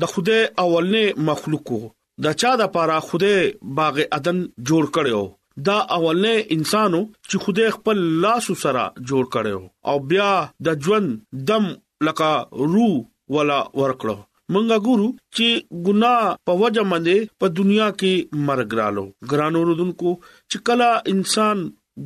د 0.00 0.12
خوده 0.14 0.38
اولنې 0.64 1.04
مخلوق 1.28 1.66
وو 1.76 1.86
دا 2.24 2.32
چا 2.40 2.50
د 2.60 2.64
پاره 2.74 2.98
خوده 3.06 3.34
باغ 3.78 3.94
عدن 4.18 4.38
جوړ 4.70 4.84
کړو 4.98 5.22
دا 5.56 5.74
اولنې 5.96 6.34
انسانو 6.56 7.00
چې 7.30 7.36
خوده 7.44 7.66
خپل 7.76 7.98
لاس 8.24 8.46
سره 8.64 8.84
جوړ 9.08 9.24
کړو 9.36 9.60
او 9.92 9.96
بیا 10.12 10.28
د 10.68 10.78
ژوند 10.86 11.10
دم 11.50 11.64
لکه 12.08 12.30
روح 12.74 12.94
ولا 13.34 13.60
ورکړو 13.80 14.16
منګه 14.52 14.76
ګورو 14.86 15.08
چې 15.36 15.48
ګناه 15.88 16.32
په 16.50 16.56
وجه 16.62 16.82
باندې 16.92 17.28
په 17.42 17.46
دنیا 17.58 17.88
کې 17.90 18.42
مرګ 18.48 18.70
رالو 18.80 19.04
ګرانو 19.34 19.60
رودونکو 19.68 20.10
چې 20.50 20.56
کله 20.66 20.88
انسان 21.14 21.56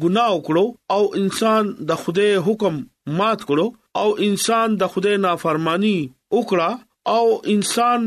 ګناه 0.05 0.31
وکړو 0.37 0.65
او 0.95 1.03
انسان 1.23 1.65
د 1.93 2.03
خوده 2.03 2.29
حکم 2.49 2.75
مات 3.21 3.41
کړو 3.49 3.67
او 4.05 4.09
انسان 4.29 4.69
د 4.83 4.93
خوده 4.97 5.17
نافرمانی 5.29 5.97
وکړه 6.35 6.71
او 7.17 7.27
انسان 7.55 8.01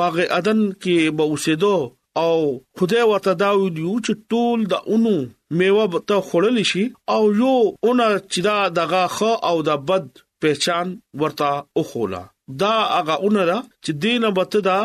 باغ 0.00 0.14
عدن 0.36 0.60
کې 0.82 0.98
به 1.20 1.24
اوسېدو 1.32 1.74
او 2.16 2.64
خدای 2.76 3.02
ورته 3.02 3.32
دا 3.34 3.50
ویو 3.56 3.92
چې 4.00 4.12
ټول 4.30 4.60
د 4.72 4.74
اونو 4.92 5.12
میوه 5.60 5.84
به 5.94 5.98
ته 6.08 6.16
خړل 6.28 6.56
شي 6.70 6.84
او 7.14 7.22
یو 7.40 7.54
اونر 7.86 8.12
چې 8.32 8.38
دا 8.48 8.56
دغه 8.78 9.02
خ 9.16 9.28
او 9.48 9.54
د 9.68 9.82
بد 9.88 10.06
پہچان 10.44 10.94
ورته 11.22 11.50
اوخولا 11.80 12.22
دا 12.62 12.72
هغه 12.84 13.16
اونر 13.26 13.50
چې 13.84 13.92
دینه 14.04 14.30
بت 14.38 14.56
دا 14.68 14.78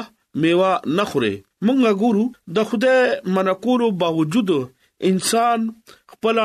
میوه 0.43 0.71
نخوري 0.99 1.33
مونږه 1.67 1.91
ګورو 2.03 2.25
د 2.59 2.67
خدای 2.69 2.99
منکورو 3.37 3.89
باوجود 4.03 4.51
انسان 5.11 5.69
خپل 6.13 6.39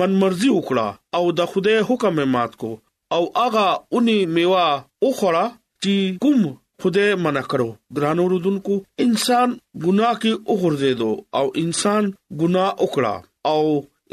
منمرزي 0.00 0.50
وکړه 0.54 0.88
او 1.18 1.24
د 1.40 1.52
خدای 1.52 1.78
حکم 1.92 2.24
مات 2.36 2.56
کو 2.64 2.72
او 3.18 3.22
هغه 3.42 3.68
اونې 3.68 4.18
میوه 4.38 4.66
اوخړه 4.76 5.46
چې 5.84 6.18
کوم 6.24 6.42
خدای 6.82 7.14
منع 7.24 7.40
کړو 7.52 7.68
ګرانو 7.96 8.24
رودونکو 8.32 8.74
انسان 9.04 9.48
ګناه 9.82 10.16
کې 10.22 10.32
اوغورځي 10.52 10.92
دو 11.00 11.10
او 11.40 11.46
انسان 11.62 12.04
ګناه 12.40 12.70
وکړه 12.82 13.14
او 13.52 13.64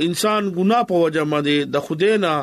انسان 0.05 0.41
ګناه 0.57 0.83
په 0.93 1.01
وجه 1.03 1.23
باندې 1.33 1.55
د 1.75 1.85
خدای 1.89 2.13
نه 2.25 2.33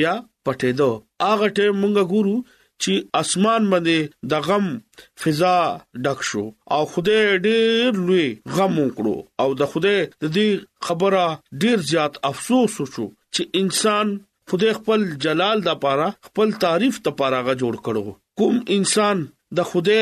بیا 0.00 0.14
پټې 0.44 0.70
دو 0.78 0.90
اغه 1.32 1.48
ته 1.60 1.66
مونږ 1.80 1.94
ګورو 2.14 2.34
چې 2.82 2.92
اسمان 3.22 3.62
باندې 3.72 3.98
د 4.30 4.32
غم 4.48 4.66
فضا 5.22 5.54
ډک 6.08 6.18
شو 6.32 6.44
او 6.76 6.82
خدای 6.96 7.22
ډېر 7.30 8.04
لوی 8.10 8.26
غم 8.58 8.74
وکړو 8.84 9.16
او 9.46 9.56
د 9.62 9.72
خدای 9.74 9.96
د 10.22 10.24
دې 10.36 10.48
خبره 10.90 11.24
ډېر 11.62 11.78
زیات 11.92 12.12
افسوس 12.32 12.72
وشو 12.82 13.06
چې 13.34 13.42
انسان 13.62 14.06
خدای 14.50 14.72
خپل 14.78 15.00
جلال 15.24 15.56
د 15.64 15.70
پاره 15.82 16.08
خپل 16.28 16.48
تعریف 16.66 16.94
د 17.08 17.18
پاره 17.18 17.38
غ 17.48 17.60
جوړ 17.64 17.74
کړو 17.86 18.04
کوم 18.42 18.56
انسان 18.76 19.18
د 19.56 19.58
خوده 19.70 20.00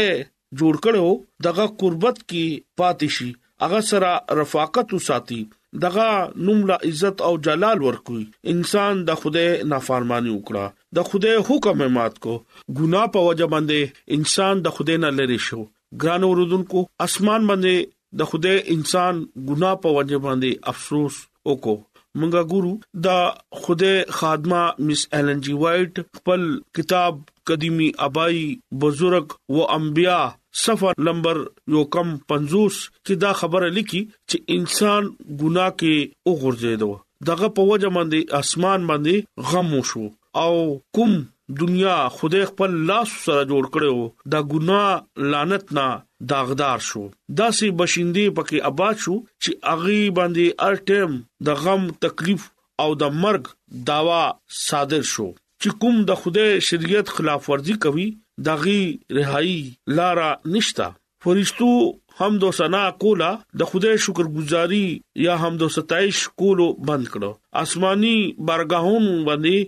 جوړ 0.61 0.75
کړو 0.85 1.07
دغه 1.47 1.65
قربت 1.81 2.17
کې 2.31 2.47
پاتشي 2.81 3.31
هغه 3.65 3.81
سره 3.91 4.11
رفاقت 4.41 4.89
وساتي 4.97 5.41
دغه 5.85 6.07
نومله 6.47 6.77
عزت 6.89 7.17
او 7.29 7.33
جلال 7.47 7.79
ورکوي 7.87 8.25
انسان 8.53 8.93
د 9.09 9.19
خوده 9.23 9.45
نافرمانی 9.73 10.33
وکړه 10.35 10.65
د 10.99 11.09
خوده 11.09 11.33
حکم 11.49 11.79
مات 11.99 12.15
کو 12.27 12.35
ګنا 12.77 13.05
په 13.17 13.21
وجه 13.29 13.47
باندې 13.55 13.81
انسان 14.19 14.55
د 14.67 14.79
خوده 14.79 14.95
نه 15.07 15.11
لری 15.19 15.41
شو 15.49 15.61
ګران 16.05 16.23
اوردونکو 16.31 16.81
اسمان 17.09 17.41
باندې 17.51 17.77
د 18.23 18.31
خوده 18.31 18.53
انسان 18.77 19.15
ګنا 19.51 19.73
په 19.85 19.89
وجه 19.99 20.19
باندې 20.27 20.51
افسوس 20.75 21.15
وکړو 21.51 21.77
مونږه 22.21 22.43
ګورو 22.51 22.73
دا 23.07 23.19
خوده 23.63 23.93
خادمه 24.19 24.63
مس 24.89 25.01
ایلن 25.17 25.41
جی 25.47 25.55
وایټ 25.63 25.95
خپل 26.21 26.43
کتاب 26.79 27.15
قدیمی 27.51 27.89
ابای 28.07 28.41
بزرگ 28.85 29.27
و 29.57 29.67
انبیا 29.79 30.21
صفر 30.65 30.95
نمبر 31.09 31.37
یو 31.75 31.83
کم 31.97 32.09
50 32.35 32.81
چې 33.07 33.13
دا 33.27 33.33
خبره 33.43 33.69
لیکي 33.79 34.03
چې 34.29 34.37
انسان 34.59 35.03
ګناه 35.41 35.71
کې 35.81 35.97
وګرځیدو 36.29 36.93
دغه 37.31 37.49
په 37.61 37.71
وجه 37.71 37.91
باندې 37.97 38.21
اسمان 38.45 38.81
باندې 38.91 39.15
غم 39.51 39.69
وشو 39.79 40.05
او 40.45 40.53
کوم 40.99 41.13
دنیا 41.61 42.09
خدای 42.13 42.45
خپل 42.51 42.71
لاس 42.87 43.11
سره 43.25 43.43
جوړ 43.51 43.65
کړو 43.75 43.95
دا 44.35 44.41
ګناه 44.53 44.89
لعنت 45.35 45.65
نه 45.79 45.89
داغدار 46.33 46.79
شو 46.89 47.03
داسې 47.41 47.67
بشیندې 47.81 48.25
پکې 48.37 48.59
آباد 48.73 48.97
شو 49.05 49.15
چې 49.43 49.51
اغي 49.75 49.99
باندې 50.19 50.47
ار 50.67 50.75
ټیم 50.93 51.13
د 51.49 51.63
غم 51.65 51.83
تکلیف 52.07 52.43
او 52.85 52.89
د 53.03 53.15
مرګ 53.27 53.43
داوا 53.93 54.23
صادر 54.67 55.03
شو 55.13 55.29
چې 55.63 55.79
کوم 55.85 55.97
د 56.11 56.21
خدای 56.25 56.51
شریعت 56.71 57.07
خلاف 57.19 57.49
ورزي 57.51 57.75
کوي 57.87 58.09
دغي 58.51 58.81
رهایی 59.19 59.61
لارا 59.99 60.31
نشتا 60.57 60.89
فرشتو 61.25 61.71
حمد 62.19 62.41
او 62.49 62.51
ثنا 62.59 62.83
کولا 63.05 63.31
د 63.61 63.71
خدای 63.71 63.97
شکرګزاري 64.05 64.87
یا 65.29 65.35
حمد 65.45 65.61
او 65.67 65.69
ستایش 65.79 66.19
کولو 66.43 66.69
بند 66.91 67.07
کړو 67.13 67.31
آسماني 67.65 68.19
بارګاهون 68.51 69.05
باندې 69.31 69.59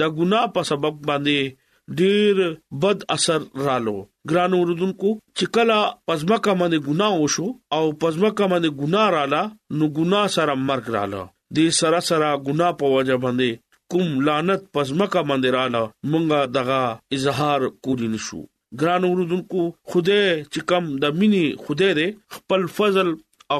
د 0.00 0.02
ګناه 0.18 0.44
په 0.54 0.60
سبب 0.70 0.94
باندې 1.08 1.38
ډیر 2.00 2.36
بد 2.82 2.98
اثر 3.14 3.40
رالو 3.66 3.96
ګران 4.30 4.52
اوردونکو 4.58 5.08
چې 5.36 5.44
کله 5.56 5.78
پزماکه 6.10 6.52
باندې 6.60 6.78
ګناه 6.88 7.12
وشو 7.22 7.46
او 7.76 7.82
پزماکه 8.04 8.44
باندې 8.52 8.70
ګناه 8.82 9.08
رااله 9.16 9.42
نو 9.78 9.84
ګناه 9.98 10.26
سره 10.36 10.52
مرګ 10.68 10.84
رااله 10.96 11.22
دې 11.56 11.66
سره 11.80 11.98
سره 12.10 12.28
ګناه 12.48 12.72
په 12.82 12.86
وجه 12.94 13.16
باندې 13.24 13.50
کوم 13.92 14.08
لعنت 14.28 14.60
پزماکه 14.76 15.20
باندې 15.28 15.48
رااله 15.58 15.82
مونږه 16.10 16.40
دغه 16.58 16.80
اظهار 17.18 17.60
کولی 17.84 18.08
نشو 18.14 18.42
ګران 18.80 19.02
اوردونکو 19.08 19.60
خوده 19.90 20.20
چې 20.52 20.60
کم 20.72 20.84
د 21.04 21.20
مینی 21.22 21.44
خوده 21.64 21.88
دې 21.98 22.08
خپل 22.38 22.60
فضل 22.78 23.08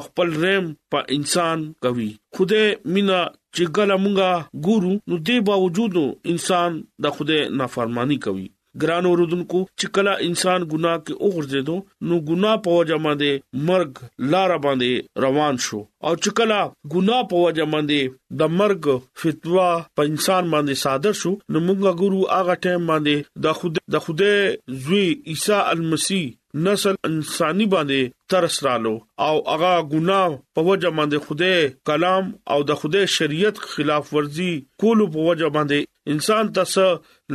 خپل 0.05 0.29
رحم 0.43 0.65
په 0.93 0.99
انسان 1.15 1.57
کوي 1.85 2.11
خوده 2.35 2.61
مینا 2.93 3.19
چې 3.55 3.63
ګل 3.77 3.91
مونږه 4.03 4.29
ګورو 4.65 4.93
نو 5.09 5.15
دې 5.27 5.37
باوجود 5.49 5.95
انسان 6.33 6.77
د 7.03 7.15
خوده 7.15 7.39
نافرمانی 7.59 8.17
کوي 8.25 8.47
ګران 8.81 9.05
اوردونکو 9.09 9.59
چې 9.79 9.87
کله 9.95 10.11
انسان 10.27 10.59
ګناه 10.73 10.97
کې 11.05 11.13
اوغورځي 11.25 11.61
دو 11.67 11.75
نو 12.07 12.15
ګناه 12.29 12.61
په 12.65 12.69
وجه 12.77 12.97
باندې 13.05 13.31
مرګ 13.69 13.91
لار 14.31 14.51
باندې 14.65 14.91
روان 15.25 15.53
شو 15.65 15.79
او 16.07 16.13
چې 16.23 16.29
کله 16.37 16.59
ګناه 16.93 17.21
په 17.31 17.43
وجه 17.43 17.65
باندې 17.73 17.99
د 18.39 18.41
مرګ 18.59 18.83
فتوا 19.21 19.69
په 19.97 20.01
انسان 20.11 20.43
باندې 20.53 20.81
صادر 20.85 21.13
شو 21.21 21.33
نو 21.51 21.57
موږ 21.67 21.99
ګورو 22.01 22.21
هغه 22.37 22.53
ټیم 22.65 22.81
باندې 22.91 23.15
د 23.45 23.59
خود 23.59 23.79
د 23.93 24.05
خوده 24.05 24.33
زوی 24.85 25.05
عیسی 25.31 25.59
المسی 25.73 26.23
نسل 26.61 26.95
انساني 27.05 27.65
باندې 27.73 28.01
ترس 28.31 28.55
رالو 28.65 28.95
او 29.27 29.35
هغه 29.51 29.71
ګناه 29.91 30.27
په 30.57 30.61
وجه 30.69 30.89
باندې 30.99 31.17
خوده 31.25 31.53
کلام 31.89 32.25
او 32.53 32.59
د 32.69 32.81
خوده 32.81 33.01
شریعت 33.15 33.55
خلاف 33.73 34.05
ورزي 34.15 34.53
کول 34.81 34.99
په 35.15 35.19
وجه 35.29 35.47
باندې 35.57 35.79
انسان 36.15 36.43
تاسو 36.57 36.87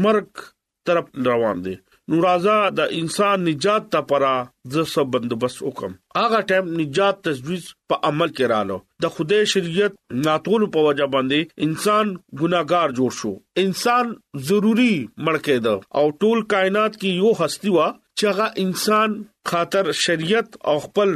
مرګ 0.07 0.49
طرف 0.91 1.07
روان 1.27 1.63
دي 1.65 1.75
نو 2.13 2.19
راځه 2.23 2.57
د 2.79 2.93
انسان 2.99 3.45
نجات 3.49 3.87
ته 3.95 4.01
پرا 4.11 4.35
زه 4.75 4.83
سب 4.91 5.07
بندوبس 5.15 5.55
وکم 5.63 5.95
اغه 6.25 6.39
ټیم 6.51 6.69
نجات 6.81 7.17
تجویز 7.29 7.65
په 7.93 7.97
عمل 8.11 8.33
کې 8.37 8.51
رالو 8.53 8.77
د 9.05 9.13
خدای 9.17 9.49
شریعت 9.53 9.97
ناتول 10.29 10.67
په 10.77 10.85
وجه 10.89 11.09
باندې 11.15 11.69
انسان 11.69 12.15
ګناګار 12.41 12.97
جوړ 12.99 13.11
شو 13.21 13.33
انسان 13.65 14.13
ضروری 14.51 14.93
مړ 15.25 15.41
کېده 15.47 15.75
او 15.99 16.05
ټول 16.25 16.47
کائنات 16.55 17.01
کې 17.01 17.25
یو 17.25 17.33
هستی 17.45 17.75
وا 17.79 17.89
چې 17.97 18.35
هغه 18.35 18.47
انسان 18.67 19.19
خاطر 19.51 19.87
شریعت 20.05 20.49
او 20.71 20.77
خپل 20.85 21.11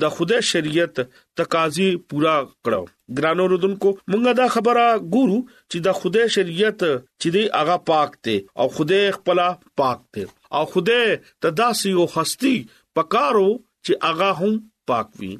د 0.00 0.14
خوده 0.14 0.38
شریعت 0.50 0.94
تقاضي 1.40 1.88
پورا 2.12 2.34
کړو 2.64 2.82
ګرانو 3.18 3.44
رودونکو 3.52 3.88
مونږه 4.10 4.32
دا 4.40 4.46
خبره 4.54 4.84
ګورو 5.14 5.36
چې 5.70 5.78
د 5.86 5.96
خوده 5.98 6.22
شریعت 6.36 6.80
چې 7.20 7.28
دی 7.36 7.44
هغه 7.60 7.76
پاک 7.90 8.16
دی 8.28 8.36
او 8.60 8.66
خوده 8.78 9.00
خپل 9.18 9.40
پاک 9.82 9.98
دی 10.16 10.24
او 10.60 10.64
خوده 10.72 11.18
تداسي 11.46 11.92
او 12.00 12.06
خستي 12.14 12.56
پکارو 12.98 13.48
چې 13.54 14.06
هغه 14.06 14.30
هم 14.40 14.54
پاک 14.92 15.12
وي 15.20 15.32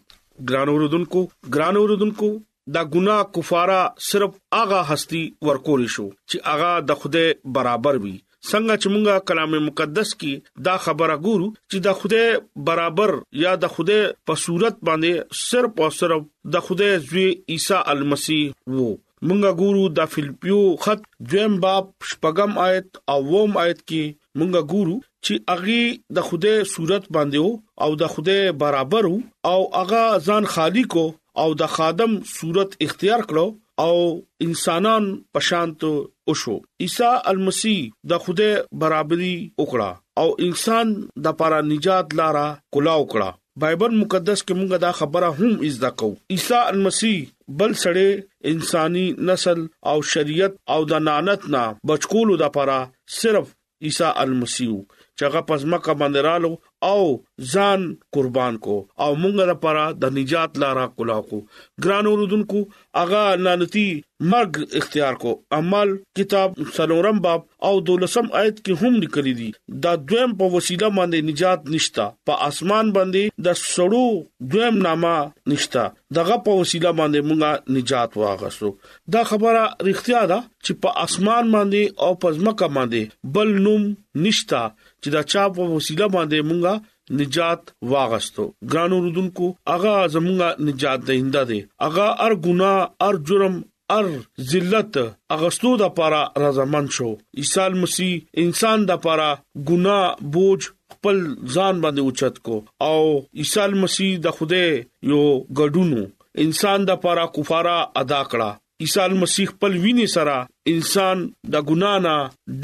ګرانو 0.51 0.77
رودونکو 0.85 1.25
ګرانو 1.57 1.87
رودونکو 1.93 2.31
دا 2.77 2.83
ګناه 2.97 3.27
کفاره 3.35 3.83
صرف 4.13 4.41
اغا 4.63 4.79
هستی 4.93 5.25
ورکول 5.51 5.89
شو 5.97 6.07
چې 6.13 6.49
اغا 6.55 6.71
د 6.93 7.01
خوده 7.03 7.25
برابر 7.59 8.01
وي 8.07 8.17
څنګه 8.51 8.75
چې 8.81 8.89
مونږه 8.95 9.25
کلام 9.29 9.53
مقدس 9.67 10.11
کې 10.21 10.33
دا 10.69 10.75
خبره 10.85 11.17
ګورو 11.27 11.49
چې 11.71 11.77
دا 11.87 11.93
خوده 11.99 12.25
برابر 12.69 13.11
یا 13.45 13.53
د 13.65 13.73
خوده 13.79 13.99
په 14.31 14.35
صورت 14.45 14.77
باندې 14.87 15.13
صرف 15.49 15.73
او 15.87 15.89
صرف 16.01 16.21
د 16.57 16.65
خوده 16.69 16.91
زوی 17.09 17.27
عیسی 17.55 17.79
المسیح 17.95 18.45
وو 18.77 18.87
مونږه 19.27 19.51
ګورو 19.65 19.85
د 19.99 20.11
فلیپیو 20.15 20.61
خط 20.87 21.01
دویم 21.33 21.55
باب 21.67 21.85
شپږم 22.11 22.53
آیت 22.69 22.89
او 23.15 23.19
ووم 23.31 23.55
آیت 23.65 23.81
کې 23.83 24.41
مونږه 24.41 24.67
ګورو 24.73 24.97
چې 25.29 25.55
اغه 25.57 26.19
د 26.19 26.29
خوده 26.31 26.55
صورت 26.75 27.05
باندې 27.19 27.87
او 27.87 28.01
د 28.03 28.13
خوده 28.17 28.39
برابر 28.65 29.11
او 29.55 29.59
اغه 29.83 30.05
ځان 30.27 30.45
خالق 30.57 30.95
او 31.43 31.49
د 31.61 31.75
خادم 31.77 32.13
صورت 32.37 32.71
اختیار 32.87 33.23
کړو 33.31 33.47
او 33.83 34.21
انسانان 34.43 35.05
پشانت 35.35 35.85
وشو 36.27 36.57
عیسی 36.85 37.05
المسی 37.33 37.75
د 38.13 38.19
خوده 38.27 38.49
برابرۍ 38.85 39.35
وکړه 39.59 39.91
او 40.21 40.33
انسان 40.47 40.95
د 41.27 41.37
پاره 41.43 41.59
نجات 41.69 42.15
لارا 42.21 42.45
کلا 42.77 42.95
وکړه 43.03 43.35
بایبل 43.65 43.95
مقدس 43.99 44.43
کې 44.47 44.59
مونږه 44.61 44.85
دا 44.87 44.93
خبره 45.03 45.31
هم 45.41 45.69
از 45.69 45.79
دا 45.85 45.91
کو 46.03 46.11
عیسی 46.37 46.61
المسی 46.63 47.13
بل 47.61 47.77
سړی 47.83 48.09
انساني 48.55 49.05
نسل 49.33 49.63
او 49.93 49.97
شریعت 50.15 50.59
او 50.77 50.81
د 50.95 51.05
نانت 51.11 51.47
نه 51.57 51.65
بچکول 51.93 52.35
د 52.45 52.53
پاره 52.59 52.81
صرف 53.21 53.55
عیسی 53.89 54.11
المسیح 54.27 54.75
چې 54.81 55.29
هغه 55.29 55.47
پزما 55.53 55.79
کا 55.89 56.01
باندې 56.03 56.29
رالو 56.31 56.55
او 56.95 57.05
ځان 57.53 57.81
قربان 58.17 58.55
کو 58.65 58.75
او 59.05 59.11
مونږ 59.23 59.39
لپاره 59.53 59.85
د 60.03 60.13
نجات 60.19 60.59
لارې 60.63 60.93
کولا 60.99 61.17
کو 61.31 61.39
ګران 61.87 62.07
اوردونکو 62.11 62.61
اغا 63.03 63.23
لعنتی 63.47 63.87
مرګ 64.33 64.61
اختیار 64.81 65.15
کو 65.23 65.33
عمل 65.57 65.91
کتاب 66.21 66.55
سلورم 66.77 67.19
باب 67.27 67.41
او 67.71 67.73
دولسم 67.89 68.31
آیت 68.43 68.63
کې 68.67 68.79
هم 68.85 69.01
لیکل 69.05 69.31
دي 69.41 69.49
دا 69.87 69.93
دویم 70.05 70.37
په 70.43 70.49
وسیله 70.55 70.91
باندې 70.99 71.29
نجات 71.33 71.67
نشتا 71.75 72.07
په 72.31 72.49
اسمان 72.49 72.95
باندې 72.99 73.47
د 73.49 73.59
سړو 73.65 74.49
دویم 74.55 74.81
نامه 74.89 75.15
نشتا 75.55 75.85
دغه 76.21 76.39
په 76.49 76.57
وسیله 76.63 76.95
باندې 77.03 77.31
مونږه 77.31 77.79
نجات 77.81 78.19
واغسو 78.25 78.73
دا 79.19 79.27
خبره 79.35 79.63
اړتیا 79.67 80.25
ده 80.33 80.41
چې 80.49 80.83
په 80.87 81.05
اسمان 81.07 81.53
باندې 81.59 82.09
او 82.09 82.17
پزماکه 82.27 82.73
باندې 82.81 83.17
بل 83.39 83.55
نوم 83.69 83.87
نشتا 84.29 84.65
چې 85.03 85.09
دا 85.15 85.23
چا 85.33 85.43
په 85.57 85.63
وسیله 85.77 86.07
باندې 86.17 86.39
مونږه 86.49 86.75
نجات 87.19 87.63
واغستو 87.93 88.45
ګانو 88.73 88.97
رودونکو 89.05 89.47
اغا 89.75 89.97
زمونږه 90.15 90.49
نجات 90.67 91.01
دهنده 91.09 91.43
دي 91.51 91.61
اغا 91.87 92.09
ار 92.27 92.33
ګنا 92.45 92.73
ار 93.07 93.15
جرم 93.29 93.57
ار 93.97 94.07
ذلت 94.51 94.95
اغستو 95.37 95.71
د 95.83 95.85
پاره 95.99 96.23
رضامن 96.45 96.87
شو 96.97 97.11
عیسی 97.41 97.67
مسیح 97.83 98.13
انسان 98.43 98.79
د 98.91 98.93
پاره 99.05 99.31
ګنا 99.69 99.99
بوج 100.35 100.61
خپل 100.95 101.17
ځان 101.55 101.75
باندې 101.85 102.01
اوچت 102.07 102.37
کو 102.47 102.57
او 102.91 103.01
عیسی 103.41 103.65
مسیح 103.83 104.11
د 104.25 104.27
خوده 104.37 104.65
یو 105.11 105.23
ګډونو 105.59 106.03
انسان 106.45 106.79
د 106.89 106.91
پاره 107.05 107.25
کفاره 107.37 107.77
ادا 108.03 108.21
کړه 108.31 108.51
عیسی 108.85 109.13
مسیح 109.21 109.53
په 109.61 109.79
ویني 109.83 110.07
سره 110.15 110.35
انسان 110.73 111.21
د 111.53 111.61
ګنا 111.69 111.93
نه 112.07 112.15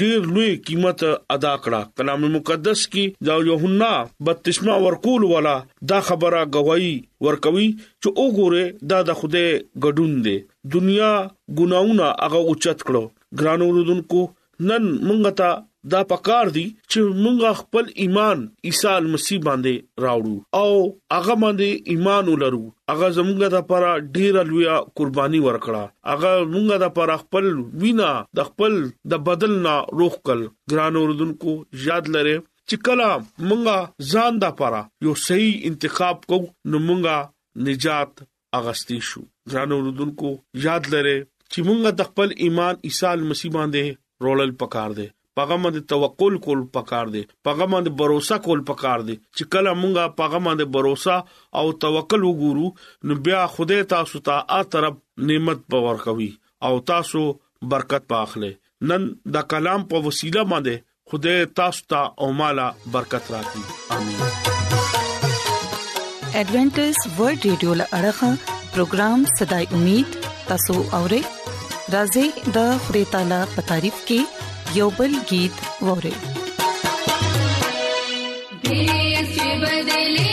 ډیر 0.01 0.27
لوی 0.35 0.49
قیمت 0.67 1.03
ادا 1.35 1.53
کړه 1.63 1.79
کلام 2.01 2.27
مقدس 2.33 2.83
کې 2.95 3.25
دا 3.29 3.37
یوحنا 3.47 3.89
32 4.29 4.61
ورکول 4.85 5.25
والا 5.31 5.55
دا 5.93 5.99
خبره 6.11 6.43
گواہی 6.57 6.93
ورکوي 7.27 7.67
چې 7.71 8.13
وګوره 8.19 8.63
دا 8.93 9.01
د 9.09 9.17
خوده 9.21 9.45
ګډون 9.85 10.13
دی 10.27 10.37
دنیا 10.77 11.11
ګناونه 11.61 12.13
هغه 12.25 12.43
اوچت 12.51 12.87
کړو 12.87 13.03
ګرانو 13.43 13.71
رودونکو 13.77 14.21
نن 14.69 14.89
مونږ 15.09 15.35
ته 15.41 15.51
دا 15.91 16.01
پکار 16.11 16.45
دی 16.55 16.63
چې 16.91 16.99
مونږ 17.23 17.39
خپل 17.61 17.85
ایمان 18.03 18.39
عیسی 18.69 18.93
مسیح 19.13 19.39
باندې 19.47 19.73
راوړو 20.03 20.35
او 20.61 20.69
هغه 21.15 21.35
باندې 21.43 21.69
ایمان 21.93 22.23
ولرو 22.33 22.61
هغه 22.91 23.07
زمونږه 23.17 23.47
د 23.55 23.65
پر 23.71 23.83
ډیره 24.15 24.43
لوی 24.51 24.67
قرباني 24.99 25.39
ورکړه 25.47 25.83
هغه 26.11 26.31
مونږه 26.53 26.75
د 26.83 26.93
پر 26.99 27.11
خپل 27.23 27.45
وینا 27.81 28.11
د 28.39 28.47
خپل 28.49 28.73
د 29.13 29.25
بدل 29.29 29.53
نه 29.65 29.73
روح 30.01 30.15
کل 30.29 30.41
ګران 30.73 30.93
اوردونکو 30.99 31.51
یاد 31.87 32.05
لره 32.17 32.35
چې 32.69 32.75
کله 32.89 33.09
مونږه 33.23 34.13
ځان 34.13 34.33
د 34.43 34.53
پر 34.61 34.77
یو 35.07 35.13
صحیح 35.25 35.53
انتخاب 35.71 36.23
کو 36.29 36.39
نو 36.71 36.81
مونږه 36.85 37.67
نجات 37.69 38.11
اغستی 38.61 38.99
شو 39.09 39.21
ګران 39.51 39.69
اوردونکو 39.79 40.31
یاد 40.69 40.83
لره 40.95 41.17
چې 41.51 41.59
مونږه 41.67 41.89
د 41.99 42.09
خپل 42.13 42.27
ایمان 42.47 42.75
عیسی 42.91 43.11
مسیح 43.33 43.51
باندې 43.57 43.99
رولل 44.27 44.55
پکار 44.63 44.89
دی 45.01 45.07
پاغه 45.37 45.55
باندې 45.61 45.85
توکل 45.91 46.35
کول 46.45 46.59
پکار 46.77 47.07
دي 47.13 47.21
پاغه 47.47 47.65
باندې 47.73 47.95
باور 48.01 48.41
کول 48.47 48.59
پکار 48.71 48.99
دي 49.09 49.15
چې 49.35 49.43
کله 49.55 49.71
مونږه 49.79 50.15
پاغه 50.21 50.41
باندې 50.47 50.73
باور 50.77 51.39
او 51.61 51.65
توکل 51.85 52.21
وګورو 52.27 52.67
نو 53.09 53.17
بیا 53.27 53.41
خدای 53.57 53.87
تاسو 53.95 54.23
ته 54.27 54.43
تا 54.47 54.59
ا 54.59 54.67
طرف 54.75 54.99
نعمت 55.31 55.59
باور 55.75 56.01
کوي 56.05 56.29
او 56.69 56.73
تاسو 56.91 57.23
برکت 57.73 58.03
پاخله 58.13 58.51
نن 58.93 59.09
دا 59.37 59.43
کلام 59.55 59.85
په 59.93 60.03
وسیله 60.07 60.45
باندې 60.53 60.87
خدای 61.13 61.47
تاسو 61.61 61.83
ته 61.87 62.07
تا 62.15 62.25
او 62.25 62.31
مالا 62.41 62.67
برکت 62.97 63.33
راکړي 63.37 63.79
امين 63.99 64.41
ایڈونچر 66.39 66.87
ورلد 67.19 67.45
رادیو 67.47 67.73
لړغا 67.81 68.31
پروگرام 68.77 69.25
صداي 69.39 69.65
امید 69.79 70.15
تاسو 70.53 70.79
اورئ 70.99 71.21
راځي 71.27 72.25
د 72.57 72.73
خدای 72.85 73.11
تعالی 73.11 73.43
په 73.55 73.67
تعریف 73.73 73.99
کې 74.07 74.49
یو 74.79 74.85
بل 74.99 75.11
गीत 75.31 75.55
ووري 75.87 76.15
دې 78.63 78.81
چې 79.33 79.47
بدلې 79.61 80.32